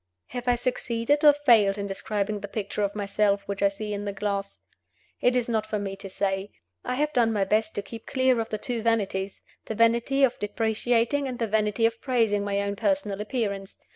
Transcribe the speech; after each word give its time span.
Have 0.29 0.47
I 0.47 0.55
succeeded 0.55 1.23
or 1.23 1.31
failed 1.31 1.77
in 1.77 1.85
describing 1.85 2.39
the 2.39 2.47
picture 2.47 2.81
of 2.81 2.95
myself 2.95 3.43
which 3.47 3.61
I 3.61 3.67
see 3.67 3.93
in 3.93 4.05
the 4.05 4.11
glass? 4.11 4.59
It 5.19 5.35
is 5.35 5.47
not 5.47 5.67
for 5.67 5.77
me 5.77 5.95
to 5.97 6.09
say. 6.09 6.53
I 6.83 6.95
have 6.95 7.13
done 7.13 7.31
my 7.31 7.43
best 7.43 7.75
to 7.75 7.83
keep 7.83 8.07
clear 8.07 8.39
of 8.39 8.49
the 8.49 8.57
two 8.57 8.81
vanities 8.81 9.41
the 9.65 9.75
vanity 9.75 10.23
of 10.23 10.39
depreciating 10.39 11.27
and 11.27 11.37
the 11.37 11.45
vanity 11.45 11.85
of 11.85 12.01
praising 12.01 12.43
my 12.43 12.61
own 12.61 12.75
personal 12.75 13.21
appearance. 13.21 13.77